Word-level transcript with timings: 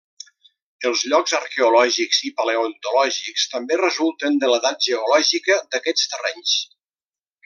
Els 0.89 1.01
llocs 1.11 1.35
arqueològics 1.39 2.21
i 2.29 2.31
paleontològics 2.39 3.45
també 3.53 3.77
resulten 3.85 4.39
de 4.45 4.53
l'edat 4.53 4.83
geològica 4.87 5.59
d'aquests 5.77 6.09
terrenys. 6.15 6.57